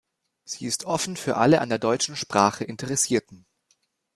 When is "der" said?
1.69-1.77